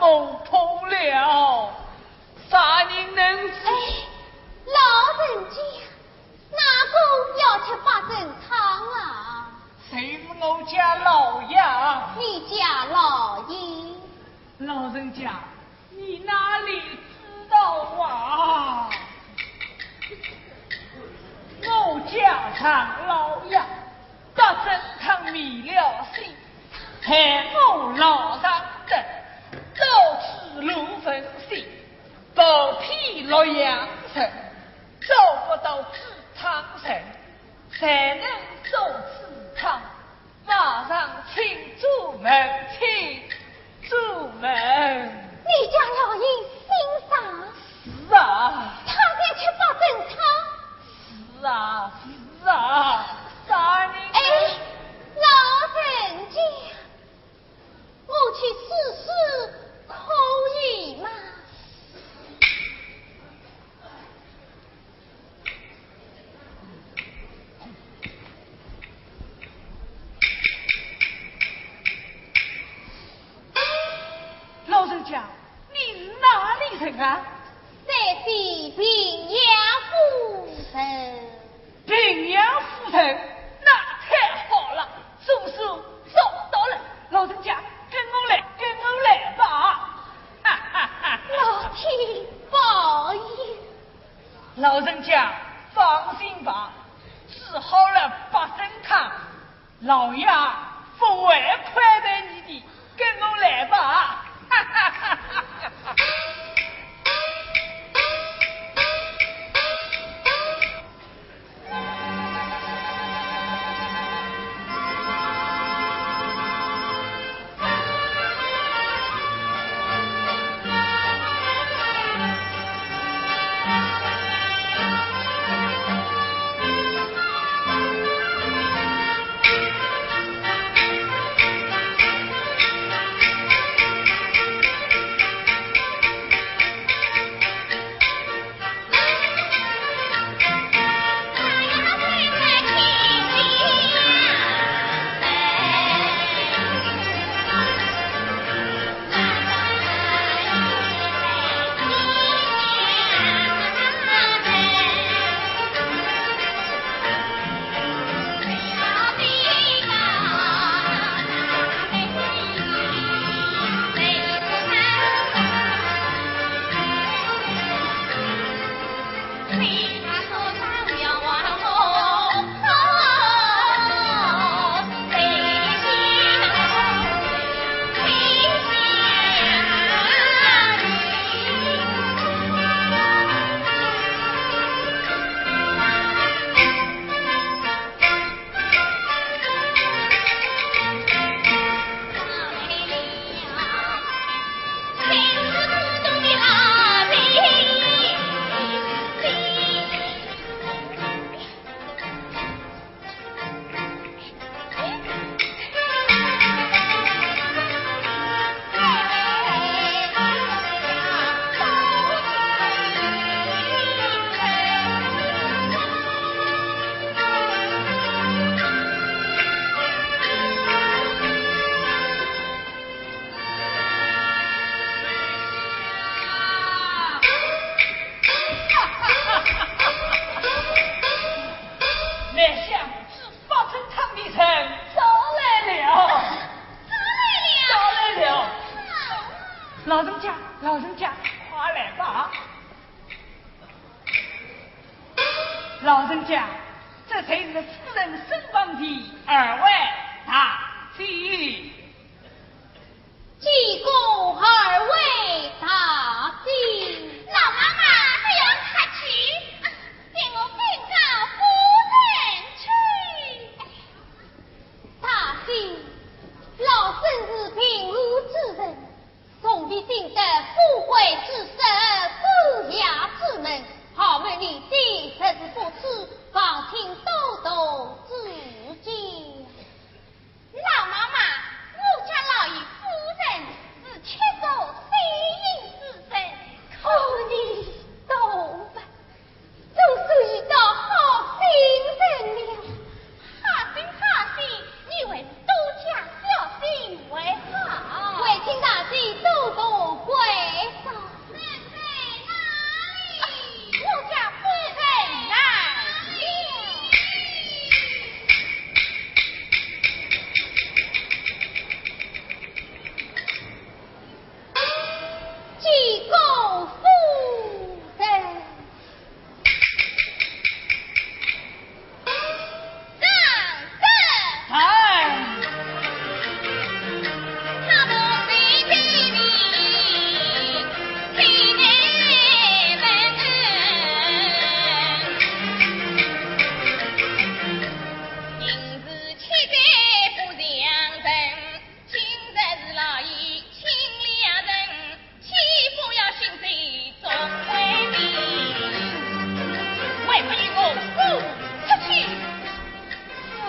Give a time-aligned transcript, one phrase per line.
[0.00, 0.39] 子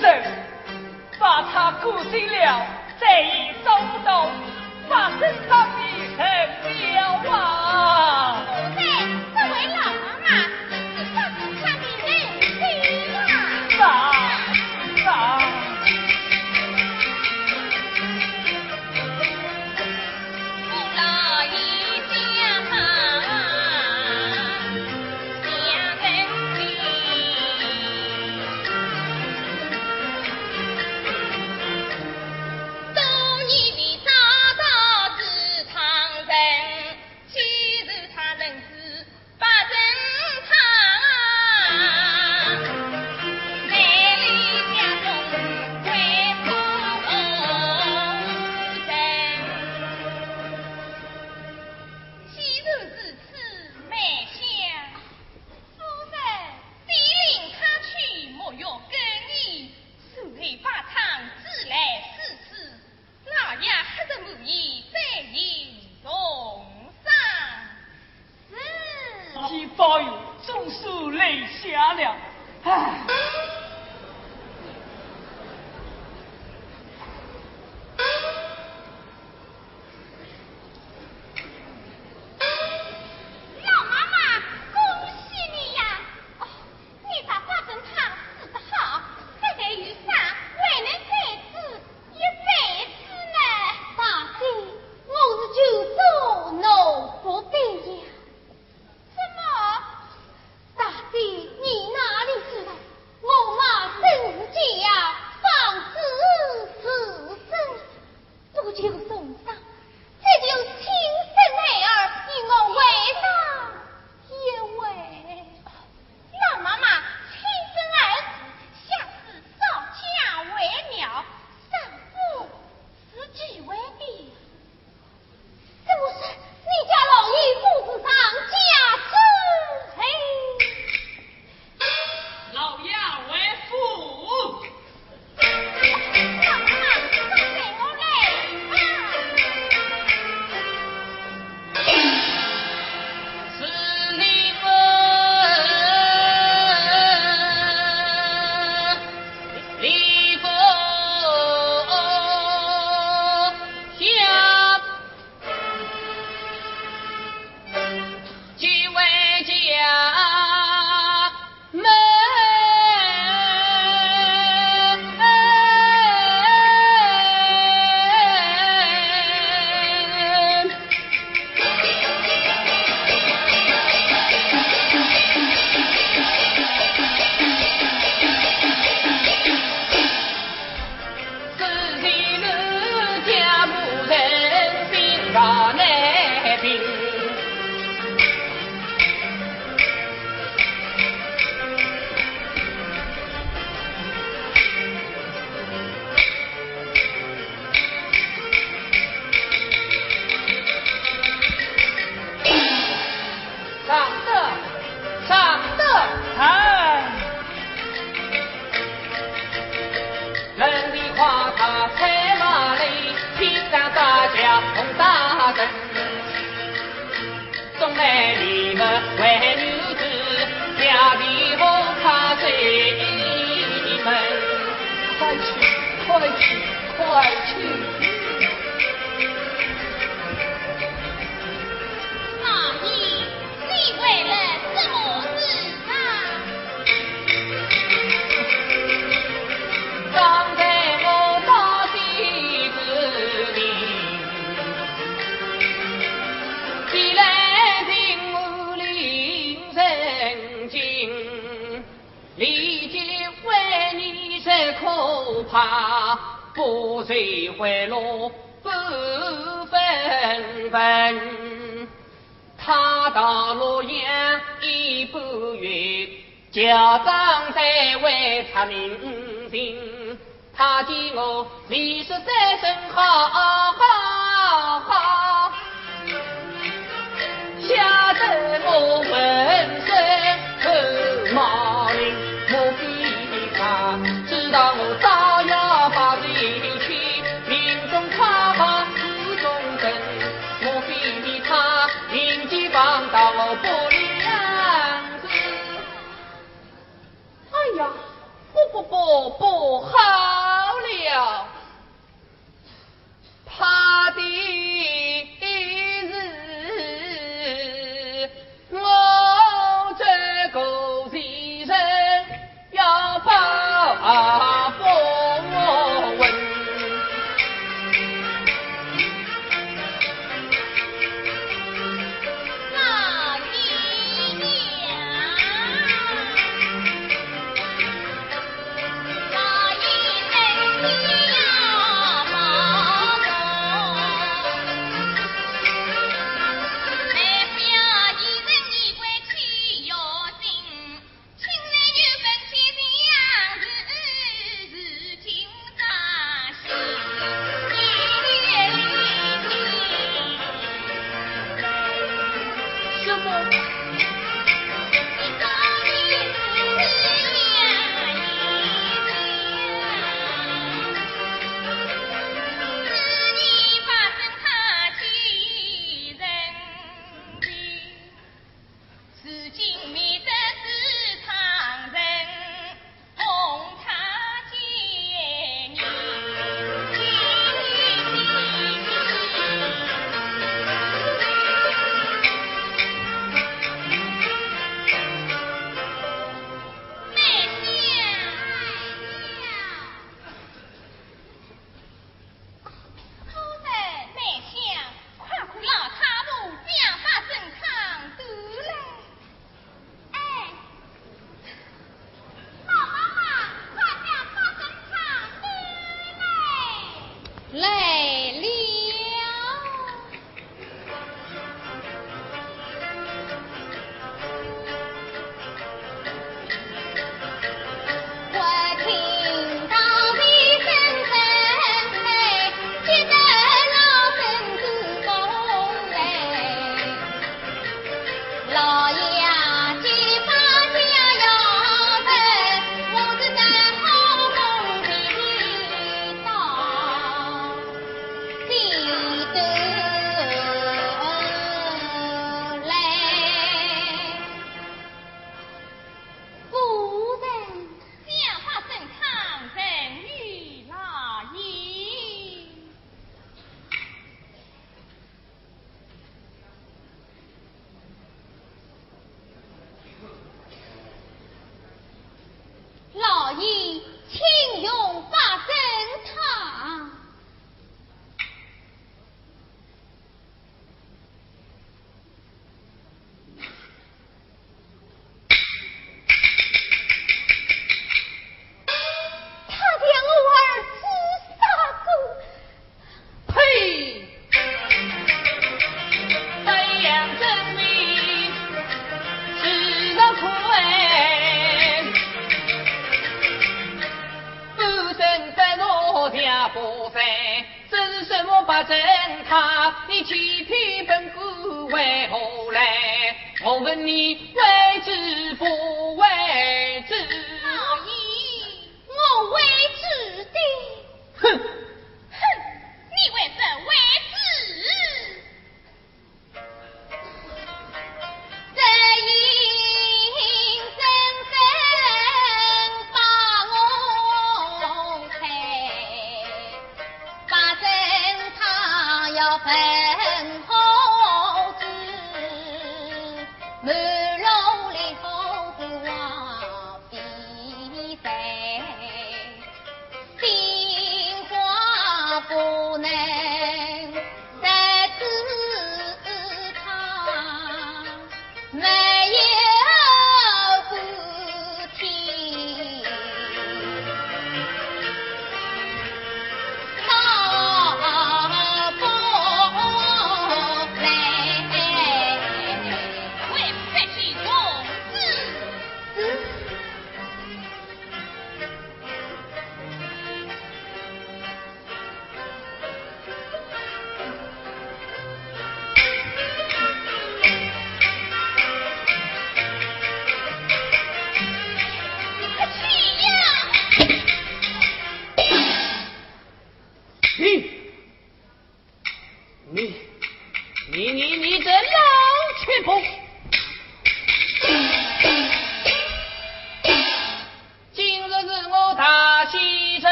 [0.00, 0.22] 人
[1.18, 2.66] 把他裹紧了
[3.00, 4.28] 再也找不到
[4.88, 5.82] 发生什么的
[6.16, 6.24] 痕
[6.94, 8.17] 了啊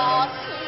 [0.00, 0.59] Lord.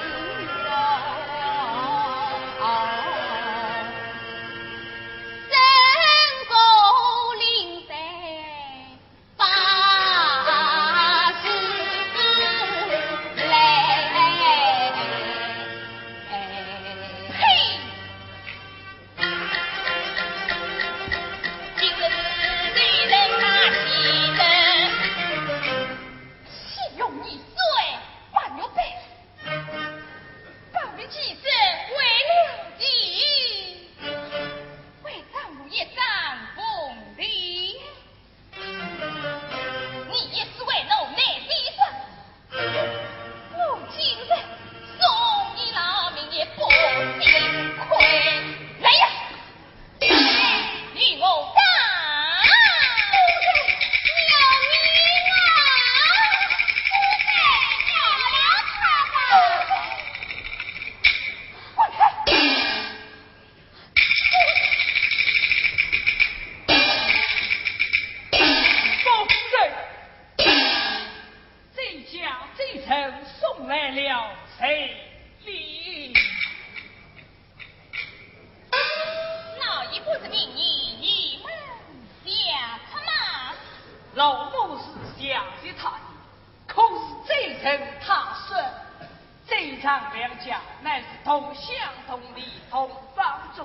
[92.13, 93.65] 同你同帮助，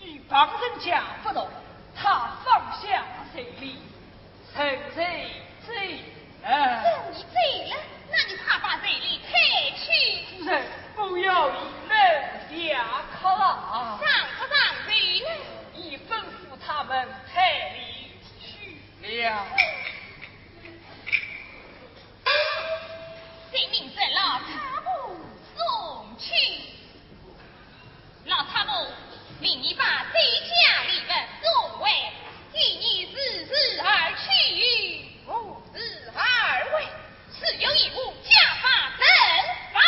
[0.00, 1.46] 与旁人家不同，
[1.94, 3.76] 他放下心里，
[4.54, 5.30] 趁谁
[5.66, 6.00] 谁
[6.42, 6.82] 啊？
[7.12, 7.28] 你走
[7.68, 7.76] 了，
[8.10, 10.42] 那你怕把这里退去？
[10.46, 11.52] 人不要以
[11.90, 12.86] 人下
[13.20, 14.00] 客了啊！
[14.00, 14.08] 上
[14.38, 14.56] 不上
[14.88, 15.28] 去呢？
[15.74, 17.42] 你吩咐他们退
[17.74, 17.78] 离
[18.40, 18.80] 去
[19.22, 19.44] 了。
[23.52, 25.14] 谁命在老他婆
[25.54, 26.32] 送去？
[28.28, 28.74] 老太婆，
[29.40, 31.88] 命你把在家里的送回，
[32.52, 35.78] 替你自日而去，不自
[36.12, 36.18] 而
[36.74, 36.88] 为，
[37.38, 38.64] 是有一物家法
[38.98, 39.06] 正
[39.72, 39.78] 法。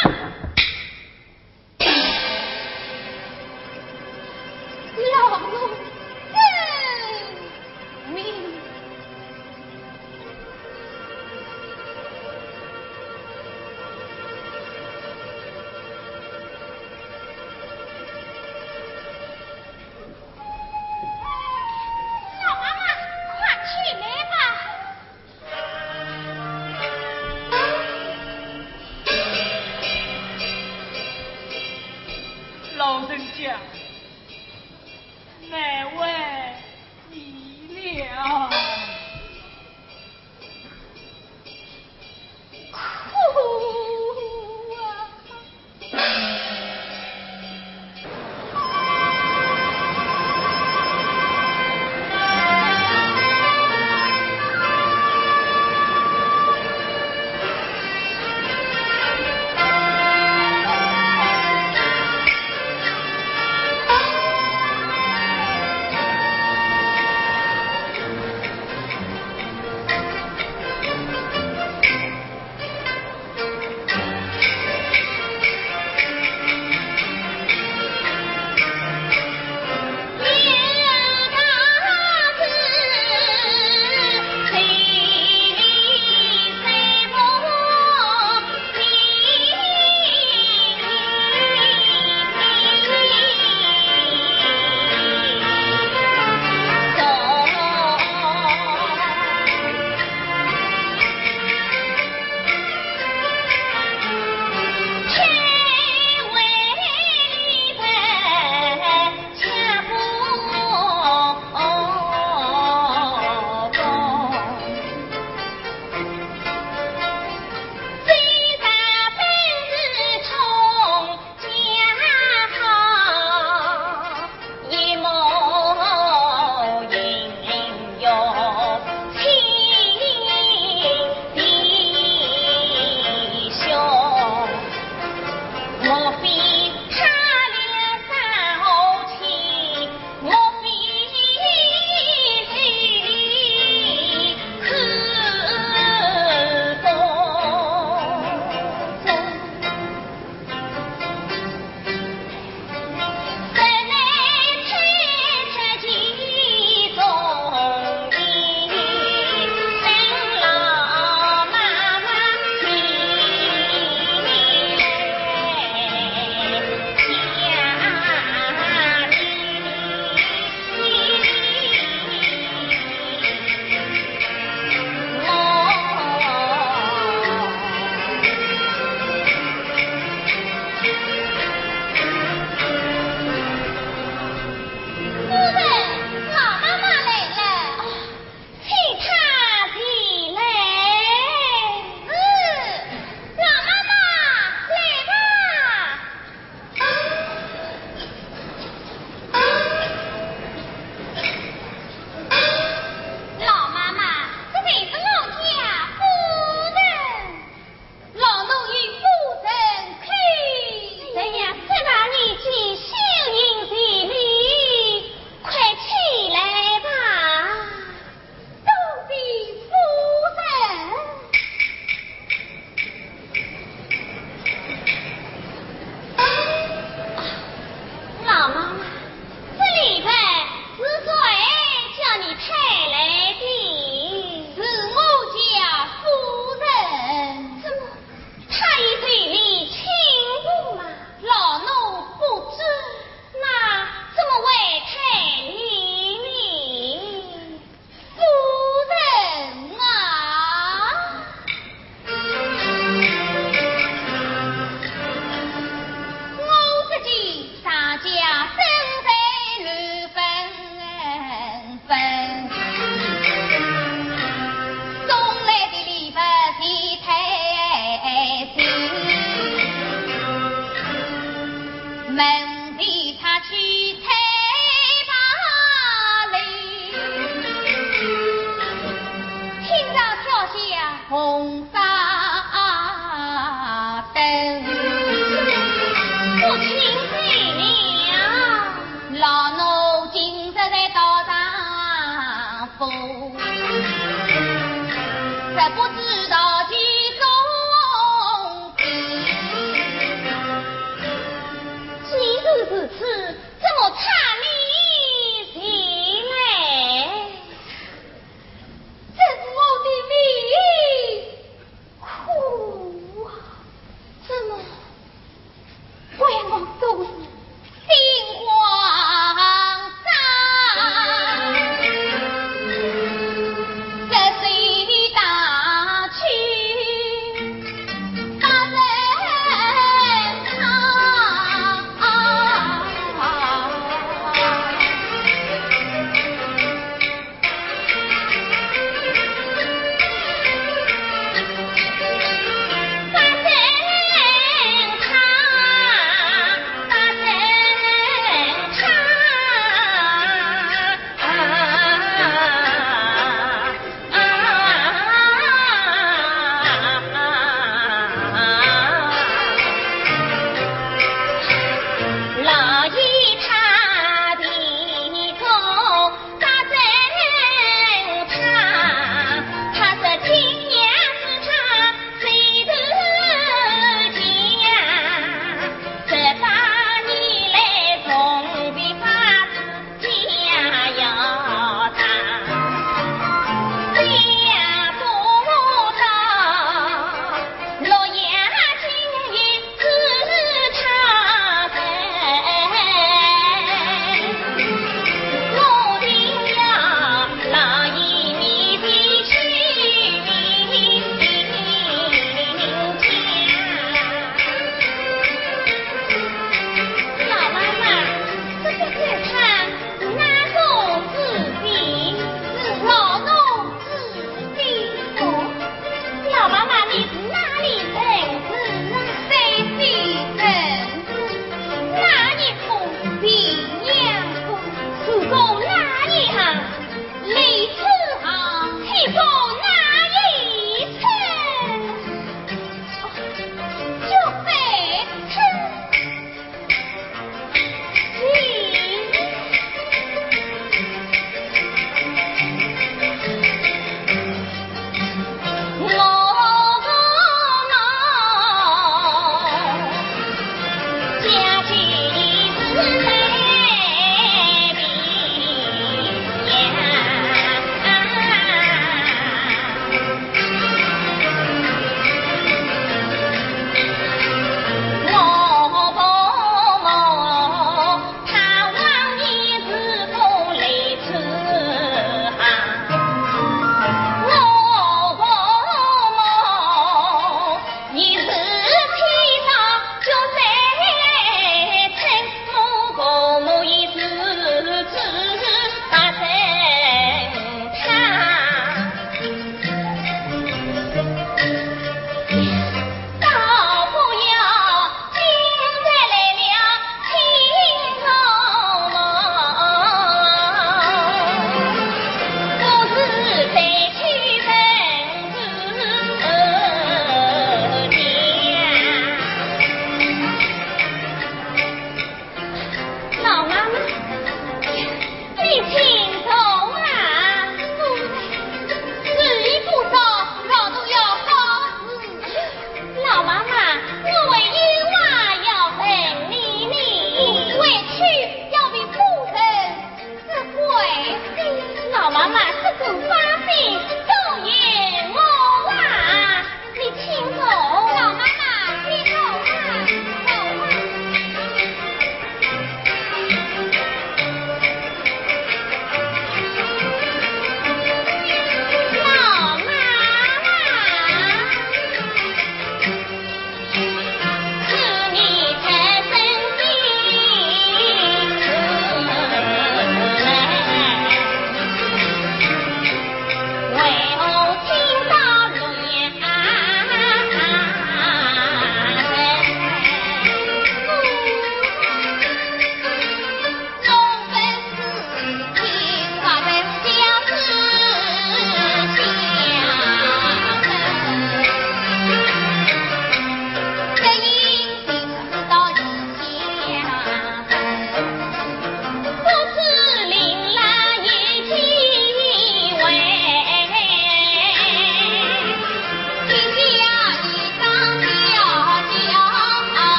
[4.96, 5.88] 老。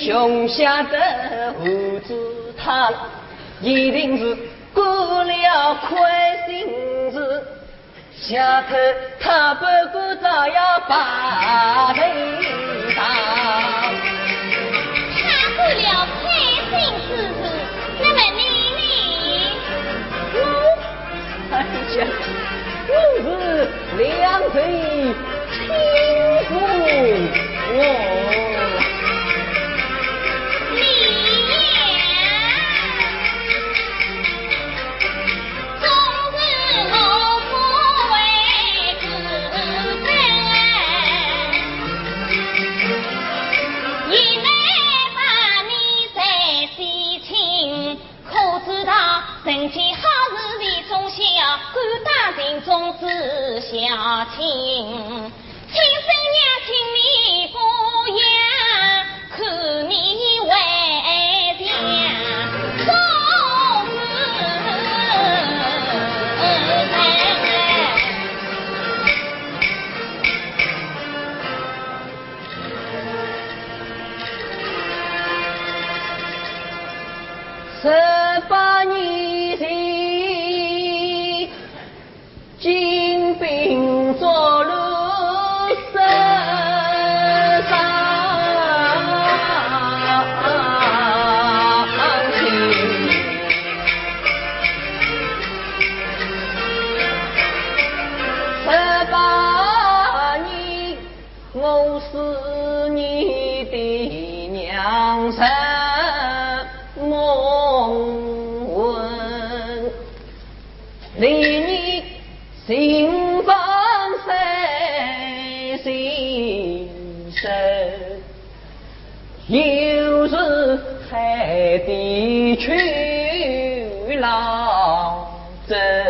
[0.00, 2.90] 鸡熊下的胡子汤，
[3.60, 4.34] 一定是
[4.72, 4.82] 过
[5.24, 5.98] 了亏
[6.46, 6.66] 心
[7.12, 7.44] 事。
[8.18, 8.76] 下头
[9.20, 12.00] 他不过照样把头
[12.94, 13.04] 上。
[15.20, 15.22] 他
[15.54, 16.24] 过了开
[16.70, 16.72] 心
[17.06, 17.08] 事，
[18.00, 18.40] 那么你
[18.78, 18.80] 呢？
[20.32, 20.38] 我，
[21.52, 21.54] 哎
[21.98, 22.00] 呀，
[22.88, 22.90] 我
[23.20, 23.28] 是
[23.98, 24.56] 两腿
[25.52, 25.58] 轻
[26.48, 26.50] 负
[27.74, 27.78] 我。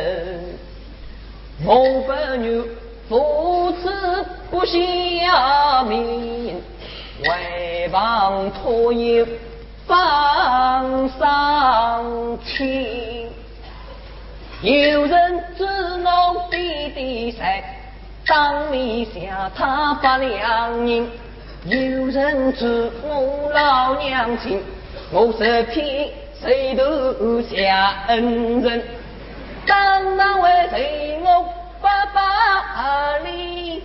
[0.00, 0.58] 针。
[1.64, 2.64] 我不牛，
[3.08, 3.92] 父子
[4.50, 6.62] 不相明，
[7.22, 9.26] 为帮托友
[9.86, 13.28] 放上情。
[14.62, 15.66] 有人指
[15.98, 17.62] 弄弟弟山，
[18.26, 21.06] 当面向他发良人；
[21.66, 24.62] 有人知我老娘亲，
[25.12, 26.08] 我十天
[26.40, 28.82] 谁都下恩人。
[29.70, 31.44] 当然为谁我
[31.80, 33.84] 爸爸里，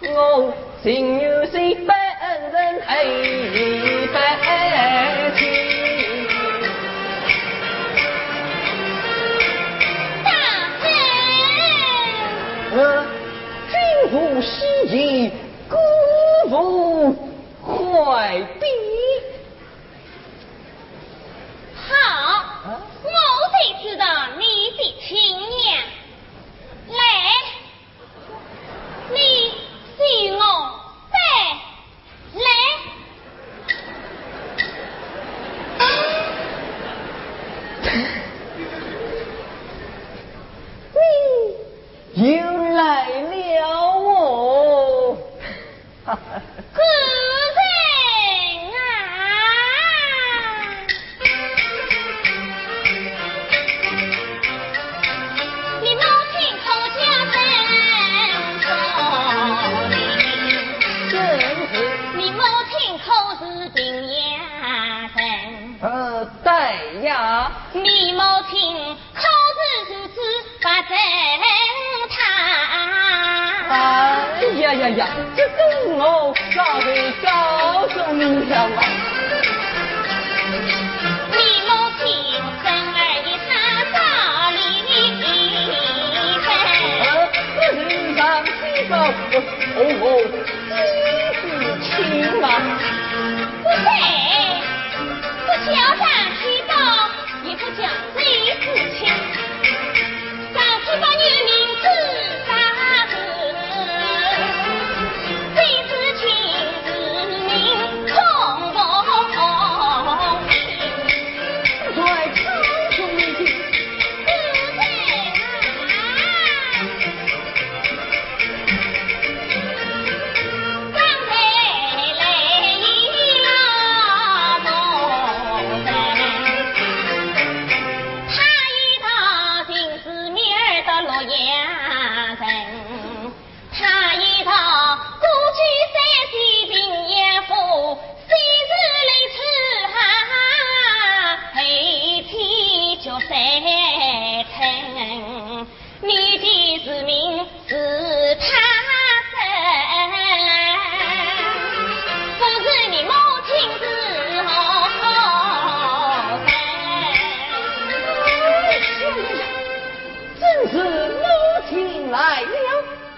[0.00, 2.80] 我心有谁百恩人。
[2.86, 3.04] 还
[4.10, 4.16] 百
[5.36, 5.40] 情。
[10.24, 10.30] 大
[10.82, 10.84] 人。
[12.74, 12.80] 呃，
[13.68, 13.72] 君
[14.10, 14.54] 父喜
[14.88, 14.96] 极，
[15.68, 15.76] 姑
[16.48, 17.12] 父
[18.06, 18.64] 怀璧。
[21.76, 21.90] 好，
[22.64, 23.08] 我
[23.62, 24.04] 才知道
[24.38, 24.44] 你
[24.76, 25.48] 的亲娘
[26.88, 26.96] 来，
[29.12, 29.16] 你
[29.96, 30.02] 是
[30.34, 30.40] 我
[31.12, 31.16] 再
[32.40, 32.42] 来，
[42.14, 42.42] 你又
[42.74, 42.80] 来
[43.22, 43.62] 了
[43.96, 45.16] 我。
[67.72, 67.80] 亲
[69.14, 69.20] 口
[69.56, 70.14] 是如此
[70.60, 70.92] 不正
[72.10, 72.14] 堂。
[73.70, 73.74] 哎
[74.60, 75.00] 呀呀呀，
[75.34, 75.48] 这是
[75.88, 76.86] 我早就
[77.22, 77.26] 告
[77.88, 78.20] 诉你
[78.50, 78.78] 了啊！
[81.32, 81.34] 你
[81.66, 82.00] 母亲
[82.62, 83.50] 生儿一场
[83.92, 83.96] 早
[84.52, 84.56] 离
[87.00, 87.04] 呃，
[87.56, 87.80] 这人
[88.14, 88.50] 上西
[88.90, 88.92] 高，
[89.76, 90.04] 哦哦，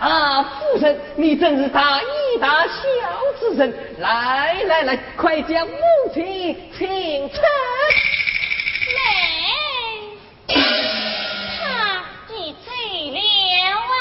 [0.05, 0.43] 啊！
[0.43, 2.73] 夫人，你真是大义大孝
[3.41, 3.75] 之人。
[4.01, 5.79] 来来来，快将母
[6.13, 7.37] 亲请出。
[8.97, 9.01] 来，
[10.47, 12.69] 他已醉
[13.13, 13.19] 了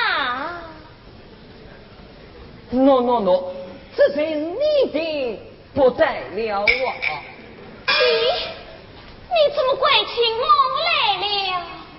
[0.10, 0.62] 啊！
[2.74, 3.42] 喏喏喏，
[3.96, 5.40] 这人你的
[5.74, 6.66] 不在了啊！
[7.88, 7.94] 你
[9.30, 10.44] 你怎么怪起我
[10.84, 10.90] 来
[11.22, 11.26] 了？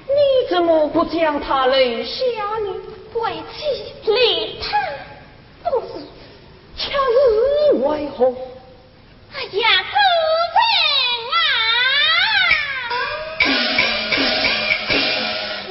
[0.09, 0.14] 你
[0.50, 2.20] 怎么不将他留下
[2.66, 2.92] 呢？
[3.15, 4.67] 怪起离他
[5.71, 5.93] 不是？
[6.77, 8.35] 恰是为何？
[9.33, 9.95] 哎呀，夫
[10.57, 10.59] 人
[11.33, 11.37] 啊！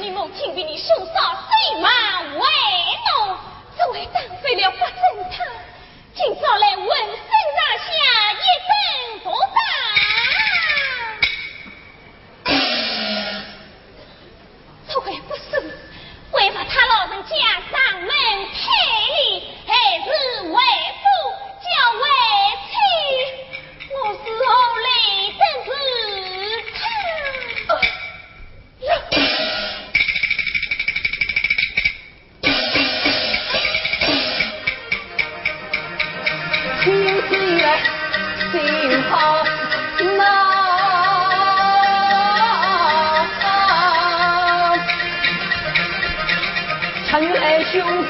[0.00, 1.88] 你母亲比你兄嫂虽马
[2.22, 3.36] 为奴，
[3.76, 4.90] 作为当废了不正
[5.30, 5.44] 他，
[6.14, 6.88] 今早来闻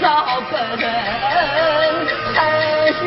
[0.01, 0.11] 来兄嫂
[0.51, 0.85] 不仁，
[2.35, 2.37] 太
[2.93, 3.03] 兄